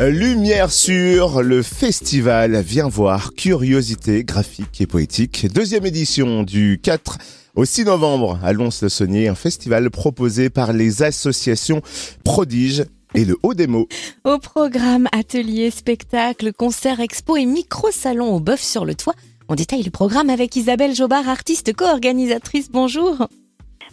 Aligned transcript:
Lumière 0.00 0.72
sur 0.72 1.42
le 1.42 1.62
festival 1.62 2.60
Viens 2.62 2.88
voir 2.88 3.34
curiosité 3.34 4.24
graphique 4.24 4.80
et 4.80 4.86
poétique. 4.86 5.46
Deuxième 5.52 5.86
édition 5.86 6.42
du 6.42 6.80
4 6.82 7.18
au 7.54 7.64
6 7.64 7.84
novembre 7.84 8.38
à 8.42 8.52
Lons-le-Saunier, 8.52 9.28
un 9.28 9.34
festival 9.34 9.90
proposé 9.90 10.48
par 10.48 10.72
les 10.72 11.02
associations 11.02 11.82
Prodige 12.24 12.84
et 13.14 13.24
le 13.24 13.36
Haut 13.42 13.54
des 13.54 13.66
mots. 13.66 13.86
Au 14.24 14.38
programme 14.38 15.08
ateliers, 15.12 15.70
spectacles, 15.70 16.52
concerts, 16.52 17.00
expos 17.00 17.38
et 17.38 17.46
micro-salons 17.46 18.34
au 18.34 18.40
bœuf 18.40 18.62
sur 18.62 18.84
le 18.84 18.94
toit. 18.94 19.14
On 19.48 19.54
détaille 19.54 19.82
le 19.82 19.90
programme 19.90 20.30
avec 20.30 20.56
Isabelle 20.56 20.94
Jobard, 20.94 21.28
artiste 21.28 21.74
co-organisatrice. 21.76 22.70
Bonjour. 22.70 23.28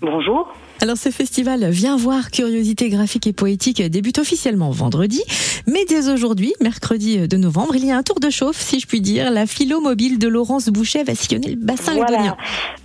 Bonjour. 0.02 0.48
Alors 0.82 0.96
ce 0.96 1.10
festival 1.10 1.66
Viens 1.72 1.98
voir 1.98 2.32
curiosité 2.32 2.88
graphique 2.88 3.28
et 3.28 3.34
poétique 3.34 3.82
débute 3.82 4.18
officiellement 4.18 4.70
vendredi, 4.72 5.22
mais 5.68 5.84
dès 5.84 6.10
aujourd'hui, 6.10 6.54
mercredi 6.62 7.28
de 7.28 7.36
novembre, 7.36 7.76
il 7.76 7.86
y 7.86 7.92
a 7.92 7.98
un 7.98 8.04
tour 8.04 8.22
de 8.22 8.30
chauffe, 8.30 8.56
si 8.56 8.80
je 8.80 8.88
puis 8.88 9.02
dire. 9.02 9.30
La 9.30 9.46
philo 9.46 9.82
mobile 9.82 10.20
de 10.20 10.30
Laurence 10.30 10.70
Boucher 10.70 11.04
va 11.04 11.16
sillonner 11.16 11.50
le 11.50 11.58
bassin 11.58 11.96
voilà. 11.96 12.38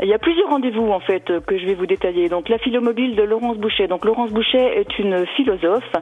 Il 0.03 0.09
y 0.09 0.13
a 0.13 0.19
plusieurs 0.19 0.49
rendez-vous 0.49 0.91
en 0.91 0.99
fait 0.99 1.33
que 1.47 1.57
je 1.57 1.67
vais 1.67 1.75
vous 1.75 1.87
détailler. 1.87 2.29
Donc 2.29 2.49
la 2.49 2.59
philo 2.59 2.81
mobile 2.81 3.15
de 3.15 3.23
Laurence 3.23 3.59
Boucher. 3.59 3.87
Donc 3.87 4.05
Laurence 4.05 4.31
Boucher 4.31 4.81
est 4.81 4.99
une 4.99 5.25
philosophe 5.37 5.93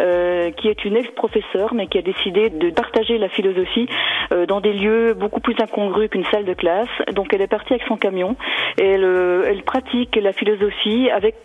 euh, 0.00 0.50
qui 0.52 0.68
est 0.68 0.82
une 0.86 0.96
ex-professeure, 0.96 1.74
mais 1.74 1.88
qui 1.88 1.98
a 1.98 2.02
décidé 2.02 2.48
de 2.48 2.70
partager 2.70 3.18
la 3.18 3.28
philosophie 3.28 3.86
euh, 4.32 4.46
dans 4.46 4.62
des 4.62 4.72
lieux 4.72 5.12
beaucoup 5.12 5.40
plus 5.40 5.56
incongrus 5.60 6.08
qu'une 6.08 6.24
salle 6.32 6.46
de 6.46 6.54
classe. 6.54 6.88
Donc 7.12 7.34
elle 7.34 7.42
est 7.42 7.48
partie 7.48 7.74
avec 7.74 7.84
son 7.86 7.98
camion 7.98 8.34
et 8.78 8.86
elle, 8.86 9.04
euh, 9.04 9.44
elle 9.46 9.62
pratique 9.62 10.16
la 10.16 10.32
philosophie 10.32 10.53
avec 11.12 11.36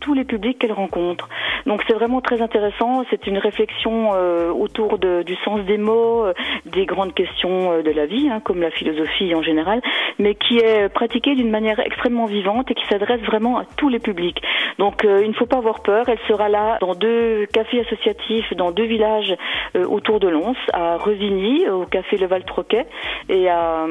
tous 0.00 0.14
les 0.14 0.24
publics 0.24 0.58
qu'elle 0.58 0.72
rencontre. 0.72 1.28
Donc 1.66 1.82
c'est 1.86 1.94
vraiment 1.94 2.20
très 2.20 2.40
intéressant. 2.42 3.04
C'est 3.10 3.26
une 3.26 3.38
réflexion 3.38 4.10
euh, 4.14 4.50
autour 4.50 4.98
du 4.98 5.36
sens 5.44 5.60
des 5.66 5.78
mots, 5.78 6.24
euh, 6.24 6.32
des 6.66 6.86
grandes 6.86 7.14
questions 7.14 7.72
euh, 7.72 7.82
de 7.82 7.90
la 7.90 8.06
vie, 8.06 8.28
hein, 8.28 8.40
comme 8.42 8.60
la 8.60 8.70
philosophie 8.70 9.34
en 9.34 9.42
général, 9.42 9.80
mais 10.18 10.34
qui 10.34 10.58
est 10.58 10.88
pratiquée 10.88 11.34
d'une 11.34 11.50
manière 11.50 11.80
extrêmement 11.80 12.26
vivante 12.26 12.70
et 12.70 12.74
qui 12.74 12.86
s'adresse 12.86 13.20
vraiment 13.22 13.58
à 13.58 13.64
tous 13.76 13.88
les 13.88 13.98
publics. 13.98 14.40
Donc 14.78 15.02
il 15.04 15.28
ne 15.28 15.34
faut 15.34 15.46
pas 15.46 15.58
avoir 15.58 15.80
peur. 15.82 16.08
Elle 16.08 16.18
sera 16.28 16.48
là 16.48 16.78
dans 16.80 16.94
deux 16.94 17.46
cafés 17.52 17.80
associatifs, 17.80 18.52
dans 18.54 18.70
deux 18.70 18.84
villages 18.84 19.34
autour 19.74 20.20
de 20.20 20.28
Lons, 20.28 20.54
à 20.72 20.96
Revigny, 20.96 21.68
au 21.68 21.84
café 21.84 22.16
Le 22.16 22.26
Val 22.26 22.44
Troquet, 22.44 22.86
et 23.28 23.48
à, 23.48 23.84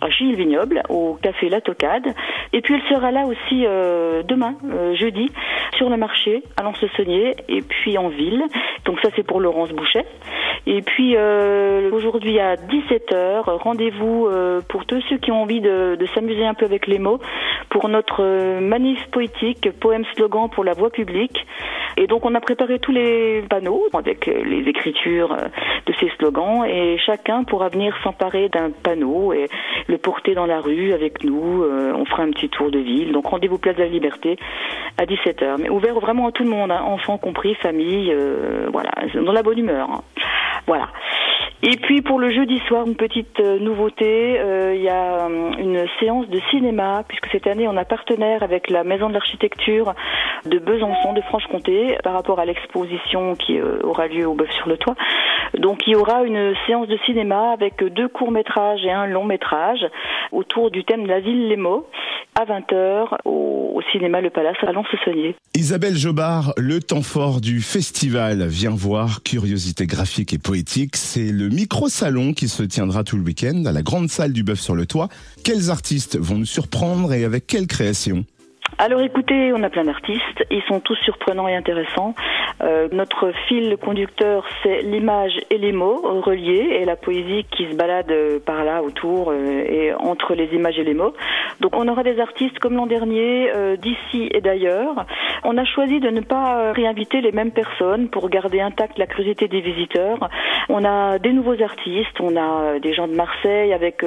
à 0.00 0.10
Gilles 0.10 0.36
Vignoble, 0.36 0.82
au 0.88 1.14
café 1.20 1.48
La 1.48 1.60
Tocade. 1.60 2.14
Et 2.52 2.60
puis 2.60 2.74
elle 2.74 2.94
sera 2.94 3.10
là 3.10 3.24
aussi 3.26 3.65
demain 3.66 4.54
euh, 4.64 4.94
jeudi, 4.94 5.30
sur 5.76 5.88
le 5.88 5.96
marché 5.96 6.42
à 6.56 6.62
Lens-le-Saunier 6.62 7.36
et 7.48 7.62
puis 7.62 7.98
en 7.98 8.08
ville. 8.08 8.42
Donc 8.84 8.98
ça 9.02 9.10
c'est 9.16 9.22
pour 9.22 9.40
Laurence 9.40 9.70
Bouchet. 9.70 10.04
Et 10.66 10.82
puis 10.82 11.14
euh, 11.16 11.90
aujourd'hui 11.92 12.38
à 12.40 12.56
17h, 12.56 13.42
rendez-vous 13.44 14.26
euh, 14.26 14.60
pour 14.68 14.84
tous 14.86 15.02
ceux 15.08 15.18
qui 15.18 15.30
ont 15.30 15.42
envie 15.42 15.60
de 15.60 16.06
s'amuser 16.14 16.44
un 16.44 16.54
peu 16.54 16.64
avec 16.64 16.86
les 16.86 16.98
mots 16.98 17.20
pour 17.76 17.90
notre 17.90 18.60
manif 18.60 18.98
poétique, 19.10 19.68
poème 19.80 20.06
slogan 20.14 20.48
pour 20.48 20.64
la 20.64 20.72
voix 20.72 20.88
publique. 20.88 21.46
Et 21.98 22.06
donc 22.06 22.24
on 22.24 22.34
a 22.34 22.40
préparé 22.40 22.78
tous 22.78 22.90
les 22.90 23.42
panneaux 23.50 23.84
avec 23.92 24.24
les 24.24 24.66
écritures 24.66 25.36
de 25.84 25.92
ces 26.00 26.08
slogans 26.16 26.64
et 26.64 26.96
chacun 27.04 27.44
pourra 27.44 27.68
venir 27.68 27.94
s'emparer 28.02 28.48
d'un 28.48 28.70
panneau 28.70 29.34
et 29.34 29.48
le 29.88 29.98
porter 29.98 30.34
dans 30.34 30.46
la 30.46 30.60
rue 30.60 30.94
avec 30.94 31.22
nous. 31.22 31.62
on 31.62 32.04
fera 32.06 32.22
un 32.22 32.30
petit 32.30 32.48
tour 32.48 32.70
de 32.70 32.78
ville. 32.78 33.12
Donc 33.12 33.26
rendez-vous 33.26 33.58
place 33.58 33.76
de 33.76 33.82
la 33.82 33.88
Liberté 33.88 34.38
à 34.96 35.04
17h. 35.04 35.56
Mais 35.60 35.68
ouvert 35.68 36.00
vraiment 36.00 36.28
à 36.28 36.32
tout 36.32 36.44
le 36.44 36.50
monde, 36.50 36.70
hein, 36.70 36.80
enfants 36.82 37.18
compris, 37.18 37.54
famille, 37.56 38.10
euh, 38.10 38.68
voilà, 38.72 38.90
dans 39.14 39.32
la 39.32 39.42
bonne 39.42 39.58
humeur. 39.58 39.90
Hein. 39.90 40.02
Voilà. 40.66 40.88
Et 41.62 41.76
puis 41.78 42.02
pour 42.02 42.18
le 42.18 42.30
jeudi 42.30 42.58
soir, 42.68 42.86
une 42.86 42.96
petite 42.96 43.40
euh, 43.40 43.58
nouveauté, 43.58 44.38
euh, 44.38 44.74
il 44.74 44.82
y 44.82 44.88
a 44.88 45.26
une 45.58 45.86
séance 45.98 46.28
de 46.28 46.38
cinéma, 46.50 47.02
puisque 47.08 47.28
cette 47.32 47.46
année 47.46 47.66
on 47.66 47.76
a 47.76 47.84
partenaire 47.84 48.42
avec 48.42 48.68
la 48.68 48.84
Maison 48.84 49.08
de 49.08 49.14
l'Architecture 49.14 49.94
de 50.44 50.58
Besançon, 50.58 51.14
de 51.14 51.22
Franche-Comté, 51.22 51.96
par 52.04 52.12
rapport 52.12 52.38
à 52.40 52.44
l'exposition 52.44 53.34
qui 53.34 53.60
aura 53.60 54.06
lieu 54.06 54.26
au 54.26 54.34
Bœuf 54.34 54.50
sur 54.52 54.68
le 54.68 54.76
Toit. 54.76 54.94
Donc 55.58 55.86
il 55.86 55.94
y 55.94 55.96
aura 55.96 56.24
une 56.24 56.54
séance 56.66 56.88
de 56.88 56.98
cinéma 57.06 57.52
avec 57.52 57.82
deux 57.82 58.08
courts-métrages 58.08 58.84
et 58.84 58.92
un 58.92 59.06
long-métrage 59.06 59.86
autour 60.32 60.70
du 60.70 60.84
thème 60.84 61.04
de 61.04 61.08
la 61.08 61.20
ville 61.20 61.48
Lémo 61.48 61.86
à 62.38 62.44
20h 62.44 63.16
au, 63.24 63.80
cinéma 63.92 64.20
Le 64.20 64.30
Palace 64.30 64.56
à 64.62 64.72
Lons-le-Saunier. 64.72 65.36
Isabelle 65.54 65.96
Jobard, 65.96 66.52
le 66.56 66.80
temps 66.80 67.02
fort 67.02 67.40
du 67.40 67.60
festival 67.60 68.46
Viens 68.46 68.74
voir, 68.74 69.22
curiosité 69.22 69.86
graphique 69.86 70.34
et 70.34 70.38
poétique, 70.38 70.96
c'est 70.96 71.32
le 71.32 71.45
micro-salon 71.48 72.32
qui 72.32 72.48
se 72.48 72.62
tiendra 72.62 73.04
tout 73.04 73.16
le 73.16 73.22
week-end 73.22 73.64
à 73.66 73.72
la 73.72 73.82
grande 73.82 74.08
salle 74.08 74.32
du 74.32 74.42
Bœuf 74.42 74.60
sur 74.60 74.74
le 74.74 74.86
Toit. 74.86 75.08
Quels 75.44 75.70
artistes 75.70 76.18
vont 76.18 76.38
nous 76.38 76.46
surprendre 76.46 77.12
et 77.12 77.24
avec 77.24 77.46
quelles 77.46 77.66
créations 77.66 78.24
alors 78.78 79.00
écoutez, 79.00 79.52
on 79.54 79.62
a 79.62 79.70
plein 79.70 79.84
d'artistes, 79.84 80.44
ils 80.50 80.62
sont 80.68 80.80
tous 80.80 80.96
surprenants 80.96 81.48
et 81.48 81.56
intéressants. 81.56 82.14
Euh, 82.62 82.88
notre 82.90 83.32
fil 83.48 83.76
conducteur, 83.76 84.44
c'est 84.62 84.80
l'image 84.80 85.38
et 85.50 85.58
les 85.58 85.72
mots 85.72 86.00
reliés 86.22 86.78
et 86.80 86.84
la 86.84 86.96
poésie 86.96 87.44
qui 87.50 87.70
se 87.70 87.76
balade 87.76 88.10
euh, 88.10 88.38
par 88.38 88.64
là 88.64 88.82
autour 88.82 89.30
euh, 89.30 89.64
et 89.68 89.92
entre 89.92 90.34
les 90.34 90.46
images 90.54 90.78
et 90.78 90.84
les 90.84 90.94
mots. 90.94 91.12
Donc 91.60 91.76
on 91.76 91.86
aura 91.88 92.02
des 92.02 92.18
artistes 92.18 92.58
comme 92.58 92.74
l'an 92.74 92.86
dernier, 92.86 93.50
d'ici 93.78 94.28
et 94.32 94.40
d'ailleurs. 94.40 95.06
On 95.44 95.56
a 95.56 95.64
choisi 95.64 96.00
de 96.00 96.10
ne 96.10 96.20
pas 96.20 96.72
réinviter 96.72 97.20
les 97.20 97.32
mêmes 97.32 97.50
personnes 97.50 98.08
pour 98.08 98.28
garder 98.28 98.60
intacte 98.60 98.98
la 98.98 99.06
curiosité 99.06 99.48
des 99.48 99.60
visiteurs. 99.60 100.28
On 100.68 100.84
a 100.84 101.18
des 101.18 101.32
nouveaux 101.32 101.60
artistes, 101.62 102.20
on 102.20 102.36
a 102.36 102.78
des 102.78 102.92
gens 102.92 103.08
de 103.08 103.14
Marseille 103.14 103.72
avec 103.72 104.04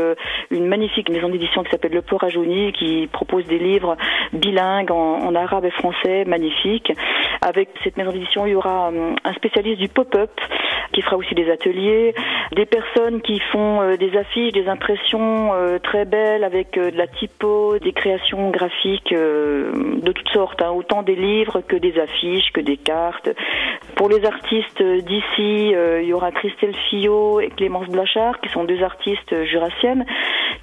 une 0.51 0.67
magnifique 0.67 1.09
maison 1.09 1.29
d'édition 1.29 1.63
qui 1.63 1.71
s'appelle 1.71 1.93
Le 1.93 2.01
Port 2.01 2.23
à 2.23 2.29
Jauni 2.29 2.71
qui 2.73 3.07
propose 3.11 3.45
des 3.45 3.57
livres 3.57 3.97
bilingues 4.33 4.91
en, 4.91 5.19
en 5.19 5.35
arabe 5.35 5.65
et 5.65 5.71
français, 5.71 6.25
magnifiques. 6.25 6.93
Avec 7.41 7.69
cette 7.83 7.97
maison 7.97 8.11
d'édition, 8.11 8.38
il 8.45 8.53
y 8.53 8.55
aura 8.55 8.89
euh, 8.91 9.13
un 9.23 9.33
spécialiste 9.33 9.79
du 9.79 9.87
pop-up 9.87 10.31
qui 10.93 11.01
fera 11.01 11.17
aussi 11.17 11.35
des 11.35 11.49
ateliers, 11.51 12.15
des 12.55 12.65
personnes 12.65 13.21
qui 13.21 13.39
font 13.51 13.81
euh, 13.81 13.97
des 13.97 14.17
affiches, 14.17 14.53
des 14.53 14.67
impressions 14.67 15.53
euh, 15.53 15.79
très 15.79 16.05
belles 16.05 16.43
avec 16.43 16.73
de 16.73 16.97
la 16.97 17.07
typo, 17.07 17.77
des 17.79 17.93
créations 17.93 18.49
graphiques 18.49 19.13
de 19.13 20.11
toutes 20.11 20.29
sortes, 20.29 20.61
hein, 20.61 20.71
autant 20.71 21.03
des 21.03 21.15
livres 21.15 21.61
que 21.61 21.75
des 21.75 21.99
affiches, 21.99 22.51
que 22.53 22.61
des 22.61 22.77
cartes. 22.77 23.29
Pour 23.95 24.09
les 24.09 24.25
artistes 24.25 24.81
d'ici, 24.81 25.73
il 25.73 26.05
y 26.05 26.13
aura 26.13 26.31
Christelle 26.31 26.75
Fillot 26.89 27.39
et 27.39 27.49
Clémence 27.49 27.87
Blachard, 27.87 28.39
qui 28.39 28.49
sont 28.49 28.63
deux 28.63 28.81
artistes 28.83 29.45
jurassiennes, 29.45 30.05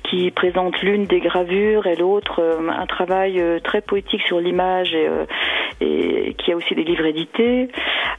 qui 0.05 0.31
présentent 0.31 0.81
l'une 0.83 1.05
des 1.05 1.21
gravures 1.21 1.87
et 1.87 1.97
l'autre 1.97 2.43
un 2.69 2.87
travail 2.87 3.43
très 3.63 3.81
poétique 3.81 4.23
sur 4.23 4.41
l'image 4.41 4.97
et 5.81 6.35
qui 6.39 6.53
a 6.53 6.57
aussi 6.57 6.75
des 6.75 6.85
livres 6.85 7.05
édités, 7.07 7.69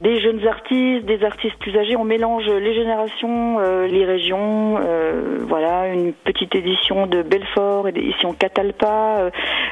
des 0.02 0.20
jeunes 0.22 0.46
artistes, 0.48 1.06
des 1.06 1.24
artistes 1.24 1.58
plus 1.60 1.76
âgés. 1.78 1.96
On 1.96 2.04
mélange 2.04 2.46
les 2.46 2.76
générations, 2.76 3.60
euh, 3.60 3.88
les 3.88 4.06
régions. 4.06 4.80
Euh, 4.80 5.40
voilà, 5.48 5.88
une 5.88 6.14
petite 6.14 6.54
édition 6.56 7.08
de 7.08 7.22
Belfort, 7.24 7.88
édition 7.88 8.34
Catalpa, 8.34 9.18
euh, 9.20 9.30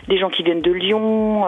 des 0.08 0.18
gens 0.18 0.30
qui 0.30 0.44
viennent 0.44 0.62
de 0.62 0.72
Lyon, 0.72 1.46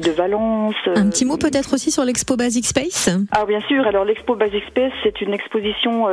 de 0.00 0.10
Valence. 0.10 0.74
Un 0.94 1.08
petit 1.08 1.24
mot 1.24 1.36
peut-être 1.36 1.74
aussi 1.74 1.90
sur 1.90 2.04
l'expo 2.04 2.36
Basic 2.36 2.66
Space? 2.66 3.10
Ah 3.32 3.44
bien 3.46 3.60
sûr. 3.62 3.86
Alors 3.86 4.04
l'expo 4.04 4.34
Basic 4.34 4.64
Space, 4.68 4.92
c'est 5.02 5.20
une 5.20 5.32
exposition 5.32 6.08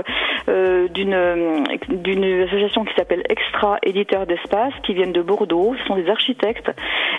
d'une 0.47 1.65
d'une 1.89 2.43
association 2.43 2.85
qui 2.85 2.93
s'appelle 2.95 3.23
Extra 3.29 3.77
Éditeur 3.83 4.25
d'Espace, 4.25 4.73
qui 4.85 4.93
viennent 4.93 5.13
de 5.13 5.21
Bordeaux. 5.21 5.75
Ce 5.79 5.87
sont 5.87 5.95
des 5.95 6.09
architectes 6.09 6.69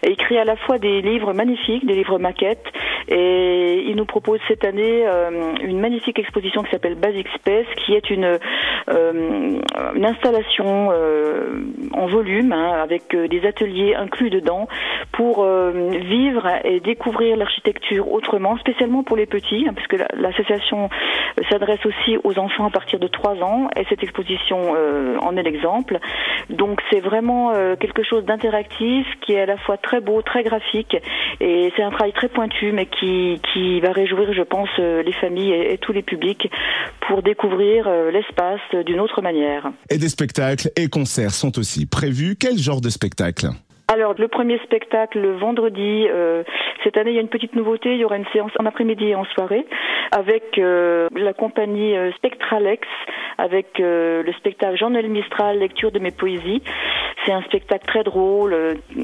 et 0.02 0.10
ils 0.10 0.16
créent 0.16 0.38
à 0.38 0.44
la 0.44 0.56
fois 0.56 0.78
des 0.78 1.00
livres 1.00 1.32
magnifiques, 1.32 1.86
des 1.86 1.94
livres 1.94 2.18
maquettes 2.18 2.45
market 2.46 2.72
et 3.08 3.84
ils 3.86 3.94
nous 3.94 4.04
proposent 4.04 4.40
cette 4.48 4.64
année 4.64 5.06
euh, 5.06 5.54
une 5.60 5.80
magnifique 5.80 6.18
exposition 6.18 6.62
qui 6.62 6.70
s'appelle 6.70 6.96
Basic 6.96 7.26
Space, 7.36 7.66
qui 7.84 7.94
est 7.94 8.10
une, 8.10 8.38
euh, 8.88 9.60
une 9.94 10.04
installation 10.04 10.88
euh, 10.91 11.62
en 11.92 12.06
volume, 12.06 12.53
hein, 12.53 12.80
avec 12.82 13.14
des 13.14 13.47
ateliers 13.47 13.94
inclus 13.94 14.30
dedans, 14.30 14.68
pour 15.12 15.44
vivre 15.44 16.47
et 16.64 16.80
découvrir 16.80 17.36
l'architecture 17.36 18.10
autrement, 18.12 18.58
spécialement 18.58 19.03
pour 19.03 19.16
les 19.16 19.26
petits, 19.26 19.66
hein, 19.68 19.72
parce 19.74 19.86
que 19.86 19.97
l'association 20.14 20.88
s'adresse 21.48 21.84
aussi 21.86 22.18
aux 22.24 22.38
enfants 22.38 22.66
à 22.66 22.70
partir 22.70 22.98
de 22.98 23.06
3 23.06 23.42
ans, 23.42 23.68
et 23.76 23.84
cette 23.88 24.02
exposition 24.02 24.74
en 25.20 25.36
est 25.36 25.42
l'exemple. 25.42 25.98
Donc 26.50 26.80
c'est 26.91 27.00
vraiment 27.00 27.52
quelque 27.78 28.02
chose 28.02 28.24
d'interactif, 28.24 29.06
qui 29.20 29.32
est 29.32 29.41
à 29.41 29.47
la 29.47 29.56
fois 29.59 29.76
très 29.76 30.00
beau, 30.00 30.22
très 30.22 30.42
graphique, 30.42 30.97
et 31.41 31.72
c'est 31.76 31.82
un 31.82 31.91
travail 31.91 32.12
très 32.12 32.28
pointu, 32.28 32.72
mais 32.72 32.86
qui, 32.98 33.41
qui 33.53 33.81
va 33.81 33.93
réjouir, 33.93 34.33
je 34.33 34.43
pense, 34.43 34.69
euh, 34.78 35.03
les 35.03 35.13
familles 35.13 35.53
et, 35.53 35.78
tous 35.78 35.93
les 35.93 36.03
publics 36.03 36.51
pour 37.07 37.22
découvrir 37.22 37.87
euh, 37.87 38.10
l'espace 38.10 38.60
d'une 38.84 39.01
autre 39.01 39.22
manière. 39.22 39.71
Et 39.91 39.98
des 39.98 40.09
spectacles 40.09 40.71
et 40.77 40.89
concerts 40.89 41.33
sont 41.33 41.59
aussi 41.59 41.87
prévus. 41.87 42.37
Quel 42.39 42.59
genre 42.59 42.81
de 42.81 42.89
spectacle? 42.89 43.48
Alors, 43.89 44.15
le 44.19 44.27
premier 44.27 44.59
spectacle, 44.65 45.21
le 45.21 45.37
vendredi, 45.37 46.07
euh, 46.09 46.43
cette 46.83 46.97
année, 46.97 47.13
il 47.13 47.15
y 47.15 47.19
a 47.19 47.21
une 47.21 47.28
petite 47.28 47.54
nouveauté. 47.54 47.95
Il 47.95 48.01
y 48.01 48.04
aura 48.04 48.16
une 48.16 48.27
séance 48.33 48.51
en 48.59 48.66
après-midi 48.66 49.04
et 49.04 49.15
en 49.15 49.25
soirée 49.27 49.65
avec 50.10 50.59
euh, 50.59 51.09
la 51.15 51.33
compagnie 51.33 51.97
euh, 51.97 52.10
Spectralex, 52.16 52.87
avec 53.39 53.78
le 53.78 54.33
spectacle 54.39 54.77
Jean-Noël 54.77 55.09
Mistral, 55.09 55.60
lecture 55.60 55.93
de 55.93 56.01
mes 56.01 56.10
poésies. 56.10 56.63
C'est 57.26 57.32
un 57.32 57.42
spectacle 57.42 57.84
très 57.86 58.04
drôle, 58.04 58.54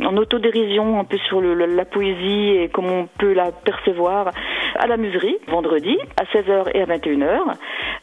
en 0.04 0.16
autodérision 0.16 1.00
un 1.00 1.04
peu 1.04 1.19
sur 1.26 1.40
le, 1.40 1.54
la 1.54 1.84
poésie 1.84 2.50
et 2.50 2.69
comment 2.72 3.00
on 3.00 3.08
peut 3.19 3.32
la 3.32 3.50
percevoir 3.50 4.30
à 4.76 4.86
la 4.86 4.96
muserie, 4.96 5.38
vendredi, 5.48 5.98
à 6.16 6.22
16h 6.24 6.70
et 6.72 6.82
à 6.82 6.86
21h. 6.86 7.56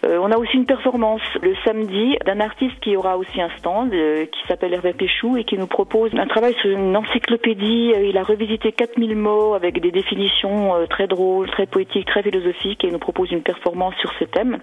On 0.04 0.32
a 0.32 0.38
aussi 0.38 0.56
une 0.56 0.66
performance 0.66 1.22
le 1.42 1.56
samedi 1.66 2.18
d'un 2.26 2.40
artiste 2.40 2.80
qui 2.82 2.96
aura 2.96 3.18
aussi 3.18 3.42
un 3.42 3.50
stand 3.58 3.92
qui 3.92 4.48
s'appelle 4.48 4.74
Hervé 4.74 4.94
Péchou 4.94 5.38
et 5.38 5.44
qui 5.44 5.58
nous 5.58 5.68
propose 5.68 6.12
un 6.16 6.28
travail 6.28 6.54
sur 6.62 6.70
une 6.70 6.96
encyclopédie. 6.96 7.94
Il 8.04 8.18
a 8.18 8.24
revisité 8.24 8.72
4000 8.72 9.16
mots 9.16 9.54
avec 9.54 9.80
des 9.82 9.92
définitions 9.92 10.76
euh, 10.76 10.86
très 10.86 11.08
drôles, 11.08 11.50
très 11.52 11.66
poétiques, 11.66 12.08
très 12.08 12.24
philosophiques 12.24 12.84
et 12.84 12.92
nous 12.92 13.00
propose 13.00 13.32
une 13.32 13.42
performance 13.42 13.96
sur 14.00 14.12
ce 14.20 14.26
thème. 14.26 14.60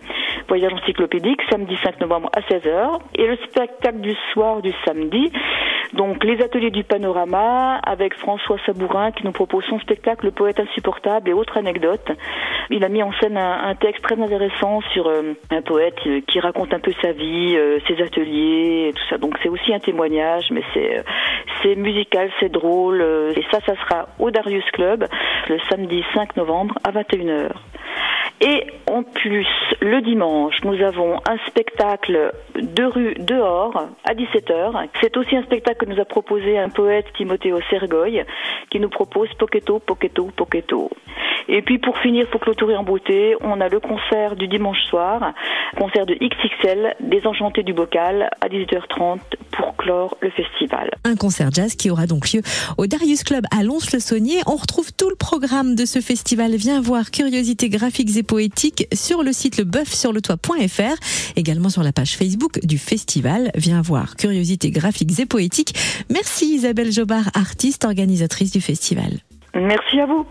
Voyage 0.49 0.73
encyclopédique, 0.73 1.41
samedi 1.51 1.77
5 1.83 2.01
novembre 2.01 2.31
à 2.35 2.41
16h. 2.41 3.01
Et 3.17 3.27
le 3.27 3.37
spectacle 3.49 4.01
du 4.01 4.15
soir 4.33 4.63
du 4.63 4.73
samedi, 4.85 5.31
donc 5.93 6.25
les 6.25 6.43
ateliers 6.43 6.71
du 6.71 6.85
panorama 6.85 7.77
avec 7.77 8.15
François 8.15 8.59
Sabourin 8.67 9.13
qui 9.13 9.25
nous 9.25 9.33
propose 9.33 9.65
son 9.65 9.79
spectacle 9.81 10.27
Le 10.27 10.33
poète 10.33 10.61
insupportable 10.61 11.29
et 11.29 11.33
autres 11.33 11.57
anecdotes. 11.59 12.11
Il 12.71 12.85
a 12.85 12.89
mis 12.89 13.03
en 13.03 13.13
scène 13.21 13.37
un, 13.37 13.75
texte 13.75 14.03
très 14.03 14.21
intéressant 14.21 14.81
sur 14.93 15.07
euh, 15.07 15.26
un 15.51 15.63
poète 15.63 15.99
euh, 16.07 16.21
qui 16.27 16.41
raconte 16.41 16.73
un 16.75 16.81
peu 16.81 16.93
sa 17.03 17.13
vie, 17.13 17.57
ses 17.87 18.03
ateliers 18.03 18.89
et 18.89 18.93
tout 18.93 19.05
ça. 19.09 19.19
Donc 19.19 19.37
c'est 19.43 19.49
aussi 19.49 19.73
un 19.73 19.79
témoignage, 19.79 20.47
mais 20.51 20.63
c'est 20.75 21.05
c'est 21.63 21.75
musical, 21.77 22.31
c'est 22.41 22.51
drôle. 22.51 23.01
Euh, 23.01 23.33
et 23.37 23.45
ça, 23.51 23.59
ça 23.67 23.75
sera 23.77 24.09
au 24.19 24.31
Darius 24.31 24.65
Club 24.73 25.07
le 25.49 25.59
samedi 25.71 26.03
5 26.15 26.37
novembre 26.37 26.75
à 26.85 26.93
21h. 26.93 27.51
Et 28.43 28.67
en 28.87 29.03
plus, 29.03 29.49
le 29.81 30.03
dimanche, 30.03 30.57
nous 30.63 30.83
avons 30.83 31.17
un 31.27 31.39
spectacle 31.47 32.33
de 32.55 32.85
rue 32.85 33.15
dehors 33.15 33.89
à 34.05 34.15
17h. 34.15 34.89
C'est 35.01 35.17
aussi 35.17 35.37
un 35.37 35.43
spectacle 35.45 35.87
que 35.87 35.91
nous 35.91 36.01
a 36.01 36.05
proposé 36.05 36.59
un 36.59 36.69
poète 36.69 37.07
Timothéo 37.17 37.61
Sergoy 37.71 38.25
qui 38.71 38.79
nous 38.79 38.91
propose 38.91 39.33
Poqueto, 39.39 39.79
Poqueto, 39.79 40.31
Poqueto. 40.37 40.91
Et 41.49 41.63
puis 41.63 41.79
pour 41.79 41.99
finir, 41.99 42.27
pour 42.31 42.41
clôturer 42.41 42.77
en 42.77 42.83
beauté, 42.83 43.37
on 43.41 43.61
a 43.61 43.69
le 43.69 43.81
concert 43.81 44.37
du 44.37 44.49
dimanche 44.49 44.83
soir, 44.89 45.33
concert 45.79 46.07
de 46.07 46.15
XXL, 46.15 46.95
Désenchanté 47.01 47.63
du 47.63 47.73
Bocal 47.73 48.31
à 48.41 48.49
18h30 48.49 49.19
pour 49.53 49.77
clore 49.77 50.17
le 50.21 50.31
festival. 50.31 50.91
Un 51.05 51.17
concert 51.17 51.51
jazz 51.53 51.75
qui 51.77 51.91
aura 51.91 52.07
donc 52.07 52.33
lieu 52.33 52.43
au 52.79 52.87
Darius 52.87 53.23
Club 53.23 53.45
à 53.57 53.63
Lons-le-Saunier. 53.63 54.41
On 54.47 54.57
retrouve 54.57 54.93
tout 54.93 55.09
le 55.09 55.17
programme 55.17 55.75
de 55.75 55.85
ce 55.85 56.01
festival. 56.01 56.53
Viens 56.57 56.81
voir 56.81 57.11
Curiosités 57.11 57.69
graphiques 57.69 58.17
et 58.17 58.23
poétiques 58.23 58.89
sur 58.93 59.23
le 59.23 59.33
site 59.33 59.59
lebeuf-sur-le-toit.fr, 59.59 61.37
également 61.37 61.69
sur 61.69 61.83
la 61.83 61.93
page 61.93 62.17
Facebook 62.17 62.59
du 62.65 62.79
festival. 62.79 63.51
Viens 63.55 63.83
voir 63.83 64.17
Curiosités 64.17 64.71
graphiques 64.71 65.19
et 65.21 65.27
poétiques. 65.27 65.75
Merci 66.11 66.55
Isabelle 66.55 66.91
Jobard, 66.91 67.31
artiste 67.35 67.85
organisatrice 67.85 68.53
du 68.53 68.61
festival. 68.61 69.21
Merci 69.55 70.01
à 70.01 70.07
vous. 70.07 70.27